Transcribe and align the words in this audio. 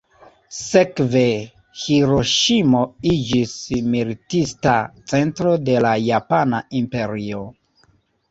Sekve 0.59 1.21
Hiroŝimo 1.81 2.79
iĝis 3.11 3.53
militista 3.95 4.73
centro 5.13 5.53
de 5.69 5.75
la 5.87 5.93
japana 6.07 6.65
imperio. 6.83 7.43